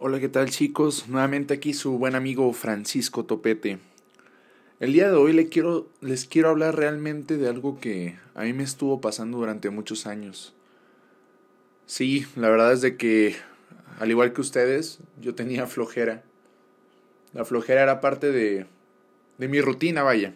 Hola, 0.00 0.20
¿qué 0.20 0.28
tal 0.28 0.48
chicos? 0.48 1.08
Nuevamente 1.08 1.54
aquí 1.54 1.74
su 1.74 1.98
buen 1.98 2.14
amigo 2.14 2.52
Francisco 2.52 3.24
Topete. 3.24 3.80
El 4.78 4.92
día 4.92 5.10
de 5.10 5.16
hoy 5.16 5.32
les 5.32 5.48
quiero, 5.48 5.88
les 6.00 6.24
quiero 6.24 6.50
hablar 6.50 6.76
realmente 6.76 7.36
de 7.36 7.48
algo 7.48 7.80
que 7.80 8.16
a 8.36 8.44
mí 8.44 8.52
me 8.52 8.62
estuvo 8.62 9.00
pasando 9.00 9.38
durante 9.38 9.70
muchos 9.70 10.06
años. 10.06 10.54
Sí, 11.86 12.26
la 12.36 12.48
verdad 12.48 12.72
es 12.72 12.80
de 12.80 12.96
que, 12.96 13.34
al 13.98 14.08
igual 14.08 14.32
que 14.32 14.40
ustedes, 14.40 15.00
yo 15.20 15.34
tenía 15.34 15.66
flojera. 15.66 16.22
La 17.32 17.44
flojera 17.44 17.82
era 17.82 18.00
parte 18.00 18.30
de, 18.30 18.66
de 19.38 19.48
mi 19.48 19.60
rutina, 19.60 20.04
vaya. 20.04 20.32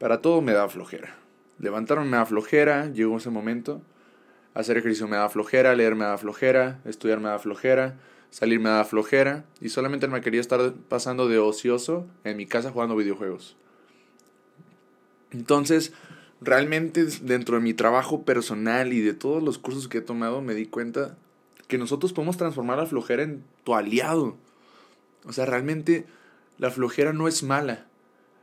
Para 0.00 0.20
todo 0.20 0.42
me 0.42 0.54
da 0.54 0.68
flojera. 0.68 1.14
Levantarme 1.60 2.06
me 2.06 2.16
da 2.16 2.26
flojera, 2.26 2.90
llegó 2.90 3.18
ese 3.18 3.30
momento. 3.30 3.80
Hacer 4.54 4.76
ejercicio 4.76 5.06
me 5.06 5.18
da 5.18 5.28
flojera, 5.28 5.76
leer 5.76 5.94
me 5.94 6.04
da 6.04 6.18
flojera, 6.18 6.80
estudiar 6.84 7.20
me 7.20 7.28
da 7.28 7.38
flojera, 7.38 7.94
salir 8.36 8.60
me 8.60 8.68
da 8.68 8.84
flojera 8.84 9.46
y 9.62 9.70
solamente 9.70 10.08
me 10.08 10.20
quería 10.20 10.42
estar 10.42 10.74
pasando 10.90 11.26
de 11.26 11.38
ocioso 11.38 12.06
en 12.22 12.36
mi 12.36 12.44
casa 12.44 12.70
jugando 12.70 12.94
videojuegos. 12.94 13.56
Entonces, 15.30 15.94
realmente 16.42 17.06
dentro 17.22 17.56
de 17.56 17.62
mi 17.62 17.72
trabajo 17.72 18.24
personal 18.24 18.92
y 18.92 19.00
de 19.00 19.14
todos 19.14 19.42
los 19.42 19.56
cursos 19.56 19.88
que 19.88 19.98
he 19.98 20.02
tomado 20.02 20.42
me 20.42 20.52
di 20.52 20.66
cuenta 20.66 21.16
que 21.66 21.78
nosotros 21.78 22.12
podemos 22.12 22.36
transformar 22.36 22.76
la 22.76 22.84
flojera 22.84 23.22
en 23.22 23.42
tu 23.64 23.74
aliado. 23.74 24.36
O 25.24 25.32
sea, 25.32 25.46
realmente 25.46 26.04
la 26.58 26.70
flojera 26.70 27.14
no 27.14 27.28
es 27.28 27.42
mala. 27.42 27.86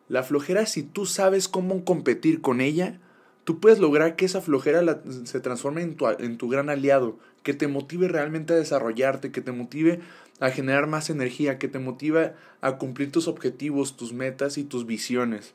La 0.10 0.24
flojera, 0.24 0.66
si 0.66 0.82
tú 0.82 1.06
sabes 1.06 1.48
cómo 1.48 1.86
competir 1.86 2.42
con 2.42 2.62
ella, 2.62 3.00
tú 3.44 3.60
puedes 3.60 3.78
lograr 3.78 4.16
que 4.16 4.26
esa 4.26 4.42
flojera 4.42 5.04
se 5.26 5.40
transforme 5.40 5.84
en 5.84 5.96
tu, 5.96 6.08
en 6.08 6.40
tu 6.40 6.50
gran 6.50 6.72
aliado, 6.72 7.20
que 7.44 7.54
te 7.54 7.68
motive 7.68 8.08
realmente 8.08 8.54
a 8.54 8.58
desarrollarte, 8.58 9.32
que 9.32 9.42
te 9.42 9.52
motive 9.52 10.00
a 10.40 10.50
generar 10.50 10.88
más 10.88 11.10
energía, 11.10 11.60
que 11.60 11.68
te 11.68 11.80
motive 11.80 12.34
a 12.62 12.78
cumplir 12.78 13.12
tus 13.12 13.28
objetivos, 13.28 13.96
tus 13.96 14.14
metas 14.14 14.58
y 14.58 14.64
tus 14.64 14.86
visiones. 14.86 15.54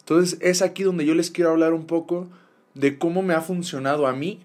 Entonces 0.00 0.38
es 0.40 0.62
aquí 0.62 0.82
donde 0.82 1.06
yo 1.06 1.14
les 1.14 1.30
quiero 1.30 1.50
hablar 1.50 1.72
un 1.72 1.86
poco 1.86 2.28
de 2.74 2.98
cómo 2.98 3.22
me 3.22 3.34
ha 3.34 3.40
funcionado 3.40 4.06
a 4.06 4.12
mí 4.12 4.44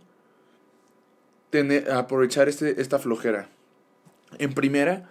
aprovechar 1.91 2.47
este, 2.47 2.79
esta 2.81 2.99
flojera. 2.99 3.49
En 4.37 4.53
primera, 4.53 5.09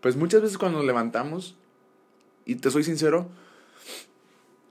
pues 0.00 0.16
muchas 0.16 0.42
veces 0.42 0.58
cuando 0.58 0.78
nos 0.78 0.86
levantamos, 0.86 1.56
y 2.44 2.56
te 2.56 2.70
soy 2.70 2.84
sincero, 2.84 3.28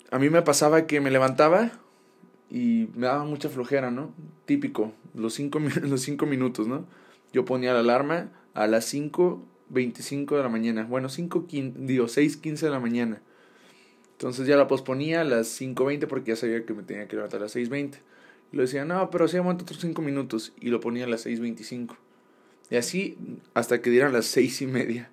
a 0.09 0.19
mí 0.19 0.29
me 0.29 0.41
pasaba 0.41 0.87
que 0.87 1.01
me 1.01 1.11
levantaba 1.11 1.71
y 2.51 2.89
me 2.95 3.07
daba 3.07 3.23
mucha 3.23 3.49
flojera, 3.49 3.89
¿no? 3.91 4.13
Típico, 4.45 4.91
los 5.15 5.33
cinco, 5.33 5.59
los 5.81 6.01
cinco 6.01 6.25
minutos, 6.25 6.67
¿no? 6.67 6.85
Yo 7.31 7.45
ponía 7.45 7.73
la 7.73 7.79
alarma 7.79 8.29
a 8.53 8.67
las 8.67 8.93
5.25 8.93 10.35
de 10.35 10.43
la 10.43 10.49
mañana, 10.49 10.83
bueno, 10.83 11.07
5, 11.07 11.47
digo, 11.49 12.05
6.15 12.05 12.59
de 12.59 12.69
la 12.69 12.81
mañana. 12.81 13.21
Entonces 14.11 14.45
ya 14.45 14.57
la 14.57 14.67
posponía 14.67 15.21
a 15.21 15.23
las 15.23 15.59
5.20 15.59 16.07
porque 16.07 16.31
ya 16.31 16.35
sabía 16.35 16.65
que 16.65 16.73
me 16.73 16.83
tenía 16.83 17.07
que 17.07 17.15
levantar 17.15 17.39
a 17.39 17.43
las 17.43 17.55
6.20. 17.55 17.95
Y 18.51 18.55
lo 18.55 18.61
decía, 18.63 18.83
no, 18.85 19.09
pero 19.09 19.27
sí 19.27 19.37
aguanta 19.37 19.63
otros 19.63 19.79
5 19.79 20.01
minutos. 20.01 20.53
Y 20.59 20.69
lo 20.69 20.79
ponía 20.79 21.05
a 21.05 21.07
las 21.07 21.25
6.25. 21.25 21.95
Y 22.69 22.75
así 22.75 23.17
hasta 23.53 23.81
que 23.81 23.89
dieran 23.89 24.13
las 24.13 24.25
6 24.25 24.61
y 24.61 24.67
media. 24.67 25.09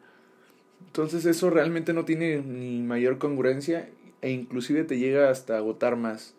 Entonces 0.87 1.25
eso 1.25 1.49
realmente 1.49 1.93
no 1.93 2.05
tiene 2.05 2.43
ni 2.43 2.83
mayor 2.83 3.19
congruencia 3.19 3.89
e 4.21 4.31
inclusive 4.31 4.85
te 4.85 4.99
llega 4.99 5.31
hasta 5.31 5.57
agotar 5.57 5.97
más. 5.97 6.35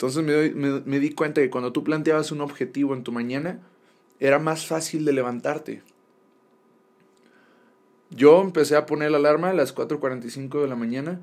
Entonces 0.00 0.22
me, 0.54 1.00
di 1.00 1.10
cuenta 1.10 1.40
que 1.40 1.50
cuando 1.50 1.72
tú 1.72 1.82
planteabas 1.82 2.30
un 2.30 2.40
objetivo 2.40 2.94
en 2.94 3.02
tu 3.02 3.10
mañana, 3.10 3.58
era 4.20 4.38
más 4.38 4.64
fácil 4.64 5.04
de 5.04 5.12
levantarte. 5.12 5.82
Yo 8.10 8.40
empecé 8.40 8.76
a 8.76 8.86
poner 8.86 9.10
la 9.10 9.18
alarma 9.18 9.50
a 9.50 9.54
las 9.54 9.74
4.45 9.74 10.62
de 10.62 10.68
la 10.68 10.76
mañana 10.76 11.20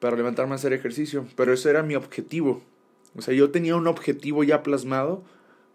para 0.00 0.16
levantarme 0.16 0.54
a 0.54 0.56
hacer 0.56 0.72
ejercicio, 0.72 1.28
pero 1.36 1.52
ese 1.52 1.70
era 1.70 1.84
mi 1.84 1.94
objetivo. 1.94 2.60
O 3.16 3.22
sea, 3.22 3.34
yo 3.34 3.52
tenía 3.52 3.76
un 3.76 3.86
objetivo 3.86 4.42
ya 4.42 4.64
plasmado, 4.64 5.22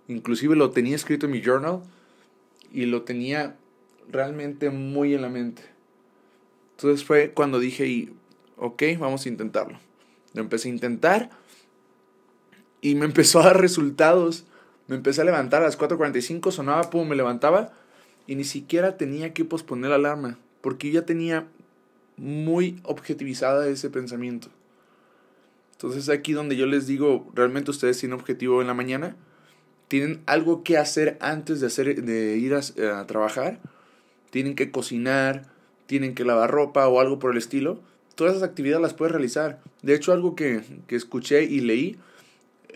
inclusive 0.09 0.57
lo 0.57 0.71
tenía 0.71 0.97
escrito 0.97 1.27
en 1.27 1.31
mi 1.31 1.41
journal 1.41 1.79
y 2.73 2.87
lo 2.87 3.03
tenía 3.03 3.55
realmente 4.11 4.69
muy 4.69 5.13
en 5.13 5.21
la 5.21 5.29
mente. 5.29 5.61
Entonces 6.75 7.05
fue 7.05 7.31
cuando 7.31 7.61
dije, 7.61 8.09
ok, 8.57 8.83
vamos 8.99 9.25
a 9.25 9.29
intentarlo. 9.29 9.79
Lo 10.33 10.41
empecé 10.41 10.67
a 10.67 10.73
intentar 10.73 11.29
y 12.83 12.95
me 12.95 13.05
empezó 13.05 13.39
a 13.39 13.45
dar 13.45 13.61
resultados. 13.61 14.43
Me 14.87 14.97
empecé 14.97 15.21
a 15.21 15.23
levantar 15.25 15.61
a 15.63 15.65
las 15.65 15.79
4.45, 15.79 16.51
sonaba, 16.51 16.89
pum, 16.89 17.07
me 17.07 17.15
levantaba 17.15 17.71
y 18.27 18.35
ni 18.35 18.43
siquiera 18.43 18.97
tenía 18.97 19.33
que 19.33 19.45
posponer 19.45 19.89
la 19.89 19.95
alarma, 19.95 20.37
porque 20.61 20.89
yo 20.89 20.99
ya 20.99 21.05
tenía 21.05 21.47
muy 22.17 22.79
objetivizada 22.83 23.67
ese 23.67 23.89
pensamiento. 23.89 24.49
Entonces 25.71 26.09
aquí 26.09 26.33
donde 26.33 26.57
yo 26.57 26.65
les 26.65 26.85
digo, 26.85 27.31
realmente 27.33 27.71
ustedes 27.71 27.97
tienen 27.97 28.19
objetivo 28.19 28.61
en 28.61 28.67
la 28.67 28.73
mañana, 28.73 29.15
tienen 29.87 30.21
algo 30.25 30.63
que 30.63 30.77
hacer 30.77 31.17
antes 31.21 31.61
de, 31.61 31.67
hacer, 31.67 32.03
de 32.03 32.37
ir 32.37 32.53
a, 32.53 33.07
trabajar, 33.07 33.59
tienen 34.29 34.55
que 34.55 34.71
cocinar, 34.71 35.49
tienen 35.85 36.15
que 36.15 36.25
lavar 36.25 36.51
ropa 36.51 36.87
o 36.89 36.99
algo 36.99 37.17
por 37.19 37.31
el 37.31 37.37
estilo, 37.37 37.79
todas 38.15 38.35
esas 38.35 38.49
actividades 38.49 38.81
las 38.81 38.93
puedes 38.93 39.13
realizar. 39.13 39.61
De 39.81 39.95
hecho, 39.95 40.11
algo 40.11 40.35
que, 40.35 40.63
que 40.87 40.97
escuché 40.97 41.43
y 41.43 41.61
leí 41.61 41.97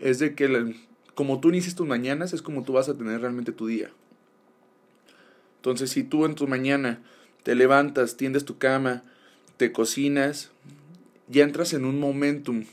es 0.01 0.19
de 0.19 0.35
que 0.35 0.75
como 1.15 1.39
tú 1.39 1.49
inicias 1.49 1.75
tus 1.75 1.87
mañanas 1.87 2.33
es 2.33 2.41
como 2.41 2.63
tú 2.63 2.73
vas 2.73 2.89
a 2.89 2.97
tener 2.97 3.21
realmente 3.21 3.51
tu 3.51 3.67
día. 3.67 3.89
Entonces, 5.57 5.89
si 5.89 6.03
tú 6.03 6.25
en 6.25 6.35
tu 6.35 6.47
mañana 6.47 7.01
te 7.43 7.55
levantas, 7.55 8.17
tiendes 8.17 8.45
tu 8.45 8.57
cama, 8.57 9.03
te 9.57 9.71
cocinas, 9.71 10.51
ya 11.27 11.43
entras 11.43 11.73
en 11.73 11.85
un 11.85 11.99
momentum. 11.99 12.65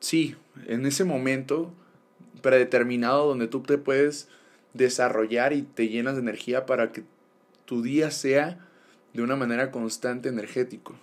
Sí, 0.00 0.36
en 0.66 0.86
ese 0.86 1.04
momento 1.04 1.72
predeterminado 2.42 3.26
donde 3.26 3.48
tú 3.48 3.60
te 3.60 3.78
puedes 3.78 4.28
desarrollar 4.72 5.52
y 5.52 5.62
te 5.62 5.88
llenas 5.88 6.14
de 6.14 6.20
energía 6.20 6.66
para 6.66 6.92
que 6.92 7.02
tu 7.64 7.82
día 7.82 8.10
sea 8.10 8.58
de 9.12 9.22
una 9.22 9.36
manera 9.36 9.70
constante 9.70 10.28
energético. 10.28 10.94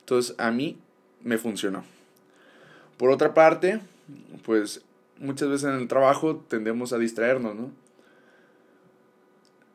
Entonces, 0.00 0.34
a 0.38 0.50
mí 0.50 0.78
me 1.22 1.38
funcionó. 1.38 1.97
Por 2.98 3.10
otra 3.10 3.32
parte, 3.32 3.80
pues 4.44 4.82
muchas 5.18 5.48
veces 5.48 5.68
en 5.68 5.76
el 5.76 5.88
trabajo 5.88 6.44
tendemos 6.48 6.92
a 6.92 6.98
distraernos, 6.98 7.54
¿no? 7.54 7.70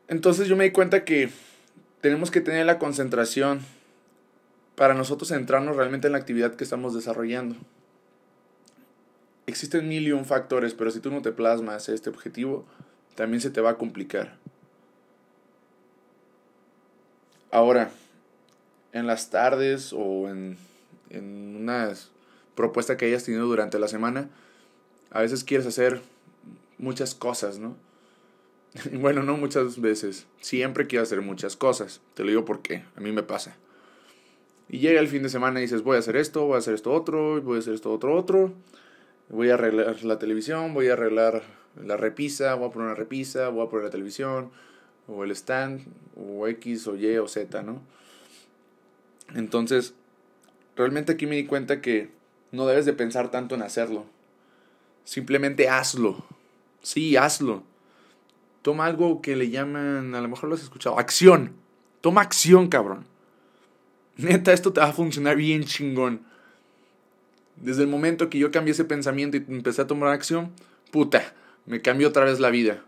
Entonces 0.08 0.46
yo 0.46 0.56
me 0.56 0.64
di 0.64 0.70
cuenta 0.70 1.04
que 1.04 1.30
tenemos 2.02 2.30
que 2.30 2.42
tener 2.42 2.66
la 2.66 2.78
concentración 2.78 3.60
para 4.76 4.94
nosotros 4.94 5.28
centrarnos 5.30 5.76
realmente 5.76 6.08
en 6.08 6.12
la 6.12 6.18
actividad 6.18 6.54
que 6.54 6.64
estamos 6.64 6.94
desarrollando. 6.94 7.56
Existen 9.46 9.88
mil 9.88 10.06
y 10.06 10.12
un 10.12 10.26
factores, 10.26 10.74
pero 10.74 10.90
si 10.90 11.00
tú 11.00 11.10
no 11.10 11.22
te 11.22 11.32
plasmas 11.32 11.88
este 11.88 12.10
objetivo, 12.10 12.66
también 13.14 13.40
se 13.40 13.50
te 13.50 13.60
va 13.60 13.70
a 13.70 13.78
complicar. 13.78 14.36
Ahora, 17.50 17.90
en 18.92 19.06
las 19.06 19.30
tardes 19.30 19.92
o 19.92 20.28
en, 20.28 20.58
en 21.10 21.56
unas 21.56 22.10
propuesta 22.54 22.96
que 22.96 23.06
hayas 23.06 23.24
tenido 23.24 23.46
durante 23.46 23.78
la 23.78 23.88
semana, 23.88 24.30
a 25.10 25.20
veces 25.20 25.44
quieres 25.44 25.66
hacer 25.66 26.00
muchas 26.78 27.14
cosas, 27.14 27.58
¿no? 27.58 27.76
bueno, 28.92 29.22
no 29.22 29.36
muchas 29.36 29.80
veces, 29.80 30.26
siempre 30.40 30.86
quiero 30.86 31.02
hacer 31.02 31.22
muchas 31.22 31.56
cosas, 31.56 32.00
te 32.14 32.22
lo 32.24 32.30
digo 32.30 32.44
porque 32.44 32.84
a 32.96 33.00
mí 33.00 33.12
me 33.12 33.22
pasa. 33.22 33.56
Y 34.68 34.78
llega 34.78 35.00
el 35.00 35.08
fin 35.08 35.22
de 35.22 35.28
semana 35.28 35.60
y 35.60 35.62
dices, 35.62 35.82
voy 35.82 35.96
a 35.96 36.00
hacer 36.00 36.16
esto, 36.16 36.46
voy 36.46 36.56
a 36.56 36.58
hacer 36.58 36.74
esto 36.74 36.92
otro, 36.92 37.40
voy 37.42 37.56
a 37.56 37.60
hacer 37.60 37.74
esto 37.74 37.92
otro 37.92 38.16
otro, 38.16 38.52
voy 39.28 39.50
a 39.50 39.54
arreglar 39.54 40.02
la 40.04 40.18
televisión, 40.18 40.74
voy 40.74 40.88
a 40.88 40.94
arreglar 40.94 41.42
la 41.82 41.96
repisa, 41.96 42.54
voy 42.54 42.68
a 42.68 42.72
poner 42.72 42.86
una 42.88 42.94
repisa, 42.94 43.48
voy 43.48 43.66
a 43.66 43.70
poner 43.70 43.84
la 43.84 43.90
televisión, 43.90 44.50
o 45.06 45.24
el 45.24 45.30
stand, 45.32 45.82
o 46.16 46.48
X, 46.48 46.86
o 46.86 46.96
Y, 46.96 47.18
o 47.18 47.28
Z, 47.28 47.62
¿no? 47.62 47.82
Entonces, 49.34 49.94
realmente 50.76 51.12
aquí 51.12 51.26
me 51.26 51.36
di 51.36 51.46
cuenta 51.46 51.80
que 51.80 52.10
no 52.54 52.66
debes 52.66 52.86
de 52.86 52.92
pensar 52.92 53.30
tanto 53.30 53.54
en 53.54 53.62
hacerlo. 53.62 54.06
Simplemente 55.04 55.68
hazlo. 55.68 56.24
Sí, 56.82 57.16
hazlo. 57.16 57.62
Toma 58.62 58.86
algo 58.86 59.20
que 59.20 59.36
le 59.36 59.50
llaman, 59.50 60.14
a 60.14 60.20
lo 60.20 60.28
mejor 60.28 60.48
lo 60.48 60.54
has 60.54 60.62
escuchado, 60.62 60.98
acción. 60.98 61.52
Toma 62.00 62.22
acción, 62.22 62.68
cabrón. 62.68 63.04
Neta, 64.16 64.52
esto 64.52 64.72
te 64.72 64.80
va 64.80 64.86
a 64.86 64.92
funcionar 64.92 65.36
bien 65.36 65.64
chingón. 65.64 66.22
Desde 67.56 67.82
el 67.82 67.88
momento 67.88 68.30
que 68.30 68.38
yo 68.38 68.50
cambié 68.50 68.72
ese 68.72 68.84
pensamiento 68.84 69.36
y 69.36 69.44
empecé 69.48 69.82
a 69.82 69.86
tomar 69.86 70.10
acción, 70.10 70.52
puta, 70.90 71.34
me 71.66 71.82
cambió 71.82 72.08
otra 72.08 72.24
vez 72.24 72.40
la 72.40 72.50
vida. 72.50 72.84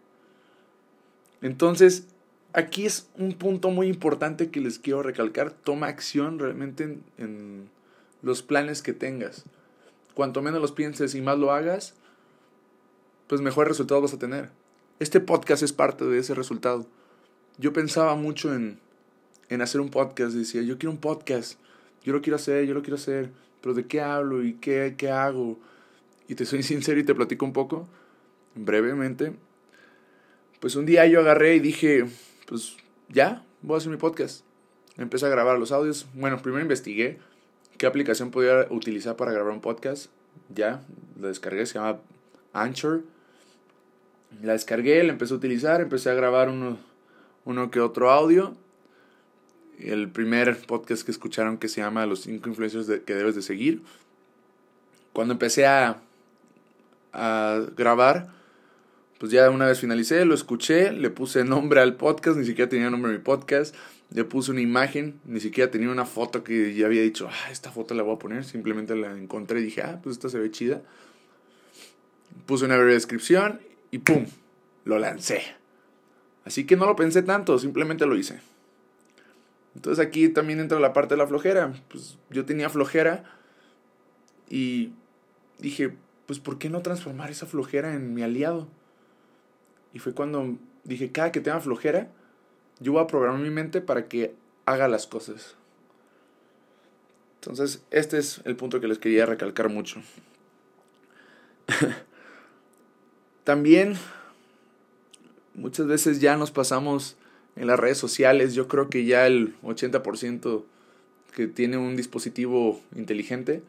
Entonces, 1.43 2.07
aquí 2.53 2.87
es 2.87 3.09
un 3.17 3.35
punto 3.35 3.71
muy 3.71 3.89
importante 3.89 4.51
que 4.51 4.61
les 4.61 4.79
quiero 4.79 5.03
recalcar. 5.03 5.51
Toma 5.51 5.89
acción 5.89 6.39
realmente 6.39 6.99
en 7.19 7.69
los 8.23 8.43
planes 8.43 8.83
que 8.83 8.93
tengas 8.93 9.45
cuanto 10.17 10.41
menos 10.41 10.63
los 10.63 10.73
pienses 10.73 11.15
y 11.15 11.21
más 11.21 11.39
lo 11.39 11.53
hagas, 11.53 11.95
pues 13.27 13.43
mejores 13.43 13.69
resultados 13.69 14.03
vas 14.03 14.15
a 14.15 14.19
tener. 14.19 14.49
Este 14.99 15.21
podcast 15.21 15.63
es 15.63 15.75
parte 15.75 16.07
de 16.07 16.19
ese 16.19 16.35
resultado. 16.35 16.87
yo 17.59 17.75
pensaba 17.75 18.15
mucho 18.17 18.55
en, 18.55 18.81
en 19.51 19.61
hacer 19.61 19.83
un 19.83 19.91
podcast. 19.91 20.35
Decía, 20.35 20.63
yo 20.63 20.79
quiero 20.79 20.93
un 20.93 21.01
podcast, 21.01 21.61
yo 22.03 22.15
lo 22.15 22.23
quiero 22.23 22.37
hacer, 22.37 22.65
yo 22.65 22.73
lo 22.73 22.81
quiero 22.81 22.97
hacer, 22.97 23.31
pero 23.61 23.75
¿de 23.75 23.87
qué 23.87 24.01
hablo 24.01 24.43
y 24.43 24.55
qué, 24.55 24.95
qué 24.97 25.11
hago? 25.11 25.59
Y 26.29 26.35
te 26.35 26.47
soy 26.47 26.63
sincero 26.63 26.99
y 26.99 27.05
te 27.05 27.15
platico 27.15 27.45
un 27.45 27.53
poco, 27.53 27.87
brevemente. 28.55 29.35
Pues 30.61 30.77
un 30.77 30.87
día 30.87 31.07
yo 31.07 31.21
agarré 31.21 31.57
y 31.57 31.61
dije, 31.61 32.07
pues 32.47 32.79
ya, 33.11 33.45
voy 33.61 33.75
a 33.75 33.79
hacer 33.79 33.91
mi 33.91 33.99
podcast. 33.99 34.47
Empecé 34.97 35.27
a 35.27 35.29
grabar 35.29 35.59
los 35.59 35.73
audios. 35.73 36.07
Bueno, 36.15 36.41
primero 36.41 36.63
investigué 36.63 37.19
qué 37.77 37.87
aplicación 37.87 38.31
podía 38.31 38.67
utilizar 38.71 39.17
para 39.17 39.33
grabar 39.33 39.53
un 39.53 39.61
podcast. 39.61 40.11
Ya, 40.55 40.83
la 41.21 41.29
descargué, 41.29 41.67
se 41.67 41.75
llama 41.75 41.99
Anchor. 42.53 43.03
La 44.43 44.53
descargué, 44.53 45.03
la 45.03 45.13
empecé 45.13 45.35
a 45.35 45.37
utilizar, 45.37 45.81
empecé 45.81 46.11
a 46.11 46.15
grabar 46.15 46.49
uno, 46.49 46.79
uno 47.45 47.71
que 47.71 47.81
otro 47.81 48.11
audio. 48.11 48.55
El 49.79 50.09
primer 50.09 50.59
podcast 50.67 51.05
que 51.05 51.11
escucharon 51.11 51.59
que 51.59 51.69
se 51.69 51.81
llama 51.81 52.07
Los 52.07 52.23
5 52.23 52.49
influencers 52.49 53.01
que 53.05 53.15
debes 53.15 53.35
de 53.35 53.43
seguir. 53.43 53.83
Cuando 55.13 55.33
empecé 55.33 55.67
a, 55.67 56.01
a 57.13 57.61
grabar, 57.77 58.29
pues 59.19 59.33
ya 59.33 59.49
una 59.51 59.67
vez 59.67 59.81
finalicé, 59.81 60.25
lo 60.25 60.35
escuché, 60.35 60.93
le 60.93 61.11
puse 61.11 61.45
nombre 61.45 61.81
al 61.81 61.97
podcast, 61.97 62.37
ni 62.37 62.45
siquiera 62.45 62.69
tenía 62.69 62.91
nombre 62.91 63.13
a 63.13 63.15
mi 63.15 63.23
podcast, 63.23 63.75
le 64.11 64.25
puse 64.25 64.51
una 64.51 64.61
imagen, 64.61 65.21
ni 65.25 65.41
siquiera 65.41 65.71
tenía 65.71 65.91
una 65.91 66.05
foto 66.05 66.45
que 66.45 66.75
ya 66.75 66.87
había 66.87 67.03
dicho, 67.03 67.29
ah, 67.31 67.51
esta 67.51 67.73
foto 67.73 67.95
la 67.95 68.03
voy 68.03 68.15
a 68.15 68.19
poner, 68.19 68.45
simplemente 68.45 68.95
la 68.95 69.13
encontré 69.17 69.61
y 69.61 69.65
dije, 69.65 69.83
ah, 69.83 70.01
pues 70.03 70.17
esta 70.17 70.29
se 70.29 70.39
ve 70.39 70.51
chida. 70.51 70.83
Puse 72.47 72.65
una 72.65 72.77
breve 72.77 72.93
descripción 72.93 73.61
y 73.91 73.99
¡pum! 73.99 74.27
Lo 74.85 74.99
lancé. 74.99 75.43
Así 76.45 76.65
que 76.65 76.77
no 76.77 76.87
lo 76.87 76.95
pensé 76.95 77.23
tanto, 77.23 77.59
simplemente 77.59 78.07
lo 78.07 78.17
hice. 78.17 78.41
Entonces 79.75 80.05
aquí 80.05 80.29
también 80.29 80.61
entra 80.61 80.79
la 80.79 80.93
parte 80.93 81.15
de 81.15 81.19
la 81.19 81.27
flojera. 81.27 81.73
Pues 81.89 82.19
yo 82.31 82.45
tenía 82.45 82.71
flojera 82.71 83.25
y 84.49 84.93
dije, 85.59 85.93
pues 86.27 86.39
¿por 86.39 86.59
qué 86.59 86.71
no 86.71 86.83
transformar 86.83 87.31
esa 87.31 87.47
flojera 87.47 87.95
en 87.95 88.15
mi 88.15 88.23
aliado? 88.23 88.69
Y 89.93 89.99
fue 89.99 90.15
cuando 90.15 90.57
dije, 90.85 91.11
cada 91.11 91.33
que 91.33 91.41
tenga 91.41 91.61
flojera, 91.61 92.11
yo 92.81 92.93
voy 92.93 93.03
a 93.03 93.07
programar 93.07 93.41
mi 93.41 93.51
mente 93.51 93.81
para 93.81 94.09
que 94.09 94.35
haga 94.65 94.89
las 94.89 95.07
cosas. 95.07 95.57
Entonces, 97.41 97.83
este 97.91 98.19
es 98.19 98.41
el 98.45 98.57
punto 98.57 98.81
que 98.81 98.89
les 98.89 98.99
quería 98.99 99.27
recalcar 99.27 99.69
mucho. 99.69 100.01
También, 103.45 103.95
muchas 105.55 105.87
veces 105.87 106.21
ya 106.21 106.37
nos 106.37 106.51
pasamos 106.51 107.17
en 107.55 107.69
las 107.69 107.79
redes 107.79 107.99
sociales. 107.99 108.55
Yo 108.55 108.67
creo 108.67 108.91
que 108.91 109.05
ya 109.05 109.27
el 109.27 109.55
80% 109.63 110.65
que 111.35 111.47
tiene 111.47 111.77
un 111.77 111.97
dispositivo 111.97 112.81
inteligente 112.95 113.63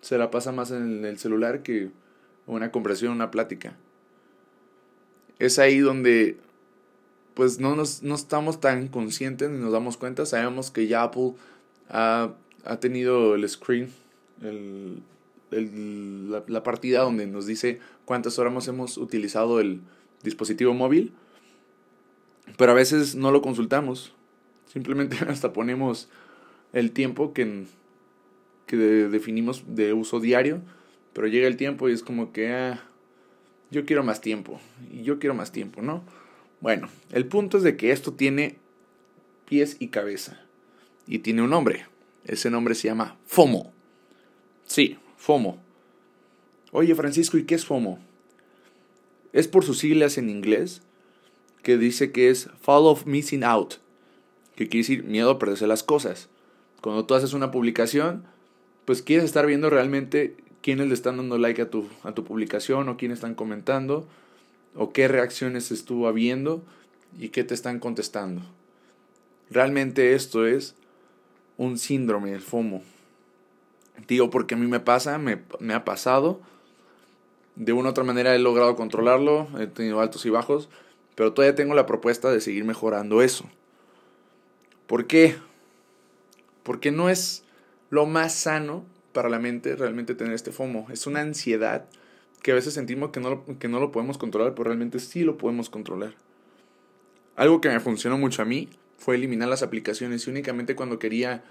se 0.00 0.18
la 0.18 0.30
pasa 0.30 0.52
más 0.52 0.70
en 0.70 1.04
el 1.04 1.18
celular 1.18 1.62
que 1.62 1.90
una 2.46 2.70
conversación, 2.70 3.12
una 3.12 3.30
plática 3.30 3.76
es 5.38 5.58
ahí 5.58 5.78
donde 5.78 6.36
pues 7.34 7.58
no, 7.58 7.74
nos, 7.76 8.02
no 8.02 8.14
estamos 8.14 8.60
tan 8.60 8.88
conscientes 8.88 9.50
ni 9.50 9.58
nos 9.58 9.72
damos 9.72 9.96
cuenta. 9.96 10.24
Sabemos 10.24 10.70
que 10.70 10.86
ya 10.86 11.02
Apple 11.02 11.34
ha, 11.90 12.32
ha 12.64 12.80
tenido 12.80 13.34
el 13.34 13.48
screen, 13.48 13.90
el, 14.42 15.02
el, 15.50 16.30
la, 16.30 16.62
partida 16.62 17.02
donde 17.02 17.26
nos 17.26 17.46
dice 17.46 17.80
cuántas 18.04 18.38
horas 18.38 18.66
hemos 18.68 18.96
utilizado 18.96 19.60
el 19.60 19.80
dispositivo 20.22 20.74
móvil, 20.74 21.12
pero 22.56 22.72
a 22.72 22.74
veces 22.74 23.14
no 23.14 23.30
lo 23.30 23.42
consultamos. 23.42 24.12
Simplemente 24.72 25.16
hasta 25.28 25.52
ponemos 25.52 26.08
el 26.72 26.92
tiempo 26.92 27.32
que, 27.32 27.64
que 28.66 28.76
definimos 28.76 29.64
de 29.66 29.92
uso 29.92 30.20
diario, 30.20 30.60
pero 31.12 31.26
llega 31.26 31.48
el 31.48 31.56
tiempo 31.56 31.88
y 31.88 31.92
es 31.92 32.02
como 32.02 32.32
que... 32.32 32.52
Ah, 32.52 32.84
yo 33.70 33.84
quiero 33.84 34.04
más 34.04 34.20
tiempo, 34.20 34.60
y 34.92 35.02
yo 35.02 35.18
quiero 35.18 35.34
más 35.34 35.50
tiempo, 35.50 35.82
¿no? 35.82 36.04
Bueno, 36.64 36.88
el 37.12 37.26
punto 37.26 37.58
es 37.58 37.62
de 37.62 37.76
que 37.76 37.92
esto 37.92 38.14
tiene 38.14 38.56
pies 39.44 39.76
y 39.80 39.88
cabeza, 39.88 40.40
y 41.06 41.18
tiene 41.18 41.42
un 41.42 41.50
nombre. 41.50 41.84
Ese 42.24 42.48
nombre 42.48 42.74
se 42.74 42.88
llama 42.88 43.18
FOMO. 43.26 43.70
Sí, 44.64 44.96
FOMO. 45.18 45.58
Oye, 46.72 46.94
Francisco, 46.94 47.36
¿y 47.36 47.44
qué 47.44 47.54
es 47.54 47.66
FOMO? 47.66 47.98
Es 49.34 49.46
por 49.46 49.62
sus 49.62 49.76
siglas 49.76 50.16
en 50.16 50.30
inglés, 50.30 50.80
que 51.62 51.76
dice 51.76 52.12
que 52.12 52.30
es 52.30 52.48
Fall 52.62 52.86
of 52.86 53.04
Missing 53.04 53.44
Out, 53.44 53.74
que 54.56 54.66
quiere 54.66 54.84
decir 54.84 55.04
miedo 55.04 55.32
a 55.32 55.38
perderse 55.38 55.66
las 55.66 55.82
cosas. 55.82 56.30
Cuando 56.80 57.04
tú 57.04 57.12
haces 57.12 57.34
una 57.34 57.50
publicación, 57.50 58.24
pues 58.86 59.02
quieres 59.02 59.26
estar 59.26 59.44
viendo 59.44 59.68
realmente 59.68 60.34
quiénes 60.62 60.88
le 60.88 60.94
están 60.94 61.18
dando 61.18 61.36
like 61.36 61.60
a 61.60 61.68
tu, 61.68 61.90
a 62.04 62.12
tu 62.12 62.24
publicación 62.24 62.88
o 62.88 62.96
quiénes 62.96 63.18
están 63.18 63.34
comentando 63.34 64.08
o 64.74 64.92
qué 64.92 65.08
reacciones 65.08 65.70
estuvo 65.70 66.08
habiendo 66.08 66.62
y 67.18 67.28
qué 67.28 67.44
te 67.44 67.54
están 67.54 67.78
contestando. 67.78 68.42
Realmente 69.50 70.14
esto 70.14 70.46
es 70.46 70.74
un 71.56 71.78
síndrome 71.78 72.32
del 72.32 72.40
FOMO. 72.40 72.82
Digo 74.08 74.30
porque 74.30 74.54
a 74.54 74.58
mí 74.58 74.66
me 74.66 74.80
pasa, 74.80 75.18
me, 75.18 75.42
me 75.60 75.74
ha 75.74 75.84
pasado. 75.84 76.40
De 77.54 77.72
una 77.72 77.88
u 77.88 77.90
otra 77.90 78.02
manera 78.02 78.34
he 78.34 78.38
logrado 78.38 78.74
controlarlo, 78.74 79.48
he 79.60 79.68
tenido 79.68 80.00
altos 80.00 80.26
y 80.26 80.30
bajos, 80.30 80.68
pero 81.14 81.32
todavía 81.32 81.54
tengo 81.54 81.74
la 81.74 81.86
propuesta 81.86 82.32
de 82.32 82.40
seguir 82.40 82.64
mejorando 82.64 83.22
eso. 83.22 83.48
¿Por 84.88 85.06
qué? 85.06 85.36
Porque 86.64 86.90
no 86.90 87.08
es 87.08 87.44
lo 87.90 88.06
más 88.06 88.34
sano 88.34 88.84
para 89.12 89.28
la 89.28 89.38
mente 89.38 89.76
realmente 89.76 90.16
tener 90.16 90.34
este 90.34 90.50
FOMO. 90.50 90.88
Es 90.90 91.06
una 91.06 91.20
ansiedad 91.20 91.86
que 92.44 92.52
a 92.52 92.54
veces 92.54 92.74
sentimos 92.74 93.08
que 93.08 93.20
no, 93.20 93.42
que 93.58 93.68
no 93.68 93.80
lo 93.80 93.90
podemos 93.90 94.18
controlar, 94.18 94.52
pero 94.54 94.64
realmente 94.64 94.98
sí 94.98 95.24
lo 95.24 95.38
podemos 95.38 95.70
controlar. 95.70 96.14
Algo 97.36 97.62
que 97.62 97.70
me 97.70 97.80
funcionó 97.80 98.18
mucho 98.18 98.42
a 98.42 98.44
mí 98.44 98.68
fue 98.98 99.14
eliminar 99.14 99.48
las 99.48 99.62
aplicaciones 99.62 100.26
y 100.26 100.30
únicamente 100.30 100.76
cuando 100.76 100.98
quería 100.98 101.42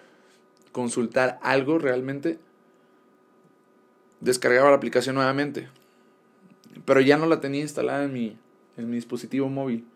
consultar 0.72 1.40
algo 1.42 1.80
realmente 1.80 2.38
descargaba 4.20 4.70
la 4.70 4.76
aplicación 4.76 5.16
nuevamente. 5.16 5.68
Pero 6.86 7.02
ya 7.02 7.18
no 7.18 7.26
la 7.26 7.42
tenía 7.42 7.62
instalada 7.62 8.04
en 8.04 8.14
mi, 8.14 8.38
en 8.78 8.88
mi 8.92 8.98
dispositivo 8.98 9.50
móvil. 9.50 9.88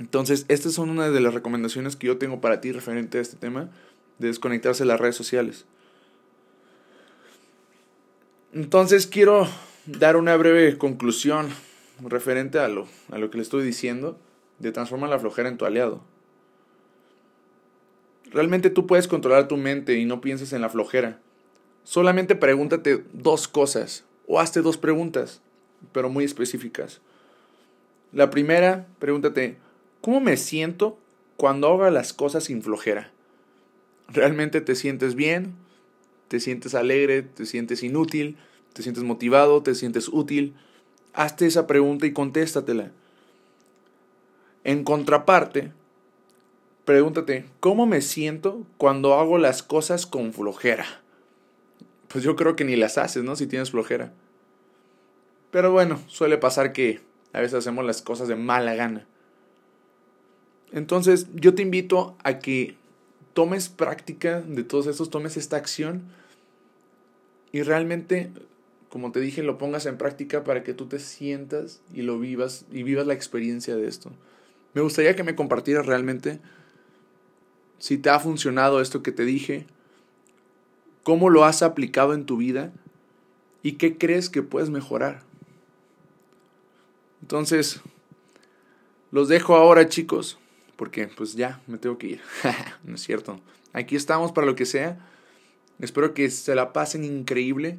Entonces, 0.00 0.46
estas 0.48 0.72
son 0.72 0.90
una 0.90 1.10
de 1.10 1.20
las 1.20 1.32
recomendaciones 1.32 1.94
que 1.94 2.08
yo 2.08 2.18
tengo 2.18 2.40
para 2.40 2.60
ti 2.60 2.72
referente 2.72 3.18
a 3.18 3.20
este 3.20 3.36
tema 3.36 3.70
de 4.18 4.26
desconectarse 4.26 4.82
de 4.82 4.88
las 4.88 4.98
redes 4.98 5.14
sociales. 5.14 5.64
Entonces 8.52 9.06
quiero 9.06 9.46
dar 9.86 10.16
una 10.16 10.36
breve 10.36 10.76
conclusión 10.76 11.48
referente 12.02 12.58
a 12.58 12.68
lo, 12.68 12.88
a 13.10 13.18
lo 13.18 13.30
que 13.30 13.36
le 13.36 13.42
estoy 13.42 13.64
diciendo 13.64 14.18
de 14.58 14.72
transformar 14.72 15.10
la 15.10 15.18
flojera 15.18 15.48
en 15.48 15.56
tu 15.56 15.66
aliado. 15.66 16.02
Realmente 18.32 18.70
tú 18.70 18.86
puedes 18.86 19.08
controlar 19.08 19.48
tu 19.48 19.56
mente 19.56 19.98
y 19.98 20.04
no 20.04 20.20
pienses 20.20 20.52
en 20.52 20.62
la 20.62 20.68
flojera. 20.68 21.20
Solamente 21.84 22.34
pregúntate 22.34 23.04
dos 23.12 23.48
cosas 23.48 24.04
o 24.26 24.40
hazte 24.40 24.62
dos 24.62 24.76
preguntas, 24.76 25.40
pero 25.92 26.08
muy 26.08 26.24
específicas. 26.24 27.00
La 28.12 28.30
primera, 28.30 28.86
pregúntate, 28.98 29.56
¿cómo 30.00 30.20
me 30.20 30.36
siento 30.36 30.98
cuando 31.36 31.68
hago 31.68 31.88
las 31.90 32.12
cosas 32.12 32.44
sin 32.44 32.62
flojera? 32.62 33.12
¿Realmente 34.08 34.60
te 34.60 34.74
sientes 34.74 35.14
bien? 35.14 35.54
Te 36.30 36.38
sientes 36.38 36.76
alegre, 36.76 37.22
te 37.22 37.44
sientes 37.44 37.82
inútil, 37.82 38.36
te 38.72 38.84
sientes 38.84 39.02
motivado, 39.02 39.64
te 39.64 39.74
sientes 39.74 40.06
útil. 40.06 40.54
Hazte 41.12 41.44
esa 41.44 41.66
pregunta 41.66 42.06
y 42.06 42.12
contéstatela. 42.12 42.92
En 44.62 44.84
contraparte, 44.84 45.72
pregúntate, 46.84 47.46
¿cómo 47.58 47.84
me 47.84 48.00
siento 48.00 48.64
cuando 48.76 49.14
hago 49.14 49.38
las 49.38 49.64
cosas 49.64 50.06
con 50.06 50.32
flojera? 50.32 50.86
Pues 52.06 52.22
yo 52.22 52.36
creo 52.36 52.54
que 52.54 52.64
ni 52.64 52.76
las 52.76 52.96
haces, 52.96 53.24
¿no? 53.24 53.34
Si 53.34 53.48
tienes 53.48 53.72
flojera. 53.72 54.12
Pero 55.50 55.72
bueno, 55.72 55.98
suele 56.06 56.38
pasar 56.38 56.72
que 56.72 57.00
a 57.32 57.40
veces 57.40 57.58
hacemos 57.58 57.84
las 57.84 58.02
cosas 58.02 58.28
de 58.28 58.36
mala 58.36 58.76
gana. 58.76 59.04
Entonces, 60.70 61.26
yo 61.34 61.56
te 61.56 61.62
invito 61.62 62.16
a 62.22 62.38
que 62.38 62.76
tomes 63.32 63.68
práctica 63.68 64.40
de 64.40 64.64
todos 64.64 64.86
estos, 64.86 65.10
tomes 65.10 65.36
esta 65.36 65.56
acción 65.56 66.02
y 67.52 67.62
realmente, 67.62 68.30
como 68.88 69.12
te 69.12 69.20
dije, 69.20 69.42
lo 69.42 69.58
pongas 69.58 69.86
en 69.86 69.98
práctica 69.98 70.44
para 70.44 70.62
que 70.62 70.74
tú 70.74 70.86
te 70.86 70.98
sientas 70.98 71.80
y 71.92 72.02
lo 72.02 72.18
vivas 72.18 72.64
y 72.70 72.82
vivas 72.82 73.06
la 73.06 73.14
experiencia 73.14 73.76
de 73.76 73.86
esto. 73.86 74.10
Me 74.74 74.82
gustaría 74.82 75.16
que 75.16 75.24
me 75.24 75.34
compartieras 75.34 75.86
realmente 75.86 76.40
si 77.78 77.98
te 77.98 78.10
ha 78.10 78.20
funcionado 78.20 78.80
esto 78.80 79.02
que 79.02 79.12
te 79.12 79.24
dije, 79.24 79.66
cómo 81.02 81.30
lo 81.30 81.44
has 81.44 81.62
aplicado 81.62 82.14
en 82.14 82.26
tu 82.26 82.36
vida 82.36 82.72
y 83.62 83.72
qué 83.72 83.96
crees 83.96 84.28
que 84.28 84.42
puedes 84.42 84.70
mejorar. 84.70 85.22
Entonces, 87.22 87.80
los 89.10 89.28
dejo 89.28 89.56
ahora 89.56 89.88
chicos 89.88 90.39
porque 90.80 91.08
pues 91.08 91.34
ya 91.34 91.60
me 91.66 91.76
tengo 91.76 91.98
que 91.98 92.06
ir. 92.06 92.20
no 92.84 92.94
es 92.94 93.02
cierto. 93.02 93.38
Aquí 93.74 93.96
estamos 93.96 94.32
para 94.32 94.46
lo 94.46 94.54
que 94.54 94.64
sea. 94.64 94.98
Espero 95.78 96.14
que 96.14 96.30
se 96.30 96.54
la 96.54 96.72
pasen 96.72 97.04
increíble 97.04 97.78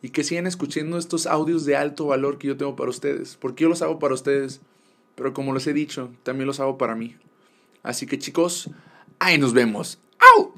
y 0.00 0.08
que 0.08 0.24
sigan 0.24 0.46
escuchando 0.46 0.96
estos 0.96 1.26
audios 1.26 1.66
de 1.66 1.76
alto 1.76 2.06
valor 2.06 2.38
que 2.38 2.46
yo 2.46 2.56
tengo 2.56 2.76
para 2.76 2.88
ustedes. 2.88 3.36
Porque 3.36 3.64
yo 3.64 3.68
los 3.68 3.82
hago 3.82 3.98
para 3.98 4.14
ustedes, 4.14 4.62
pero 5.16 5.34
como 5.34 5.52
les 5.52 5.66
he 5.66 5.74
dicho, 5.74 6.14
también 6.22 6.46
los 6.46 6.60
hago 6.60 6.78
para 6.78 6.94
mí. 6.94 7.14
Así 7.82 8.06
que 8.06 8.18
chicos, 8.18 8.70
ahí 9.18 9.36
nos 9.36 9.52
vemos. 9.52 9.98
¡Au! 10.18 10.54